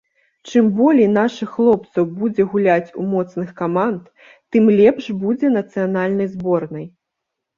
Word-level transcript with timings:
Чым 0.51 0.69
болей 0.77 1.07
нашых 1.17 1.49
хлопцаў 1.57 2.07
будзе 2.21 2.45
гуляць 2.53 2.93
у 3.03 3.05
моцных 3.11 3.51
каманд, 3.61 4.09
тым 4.55 4.63
лепш 4.79 5.05
будзе 5.27 5.47
нацыянальнай 5.59 6.27
зборнай. 6.35 6.85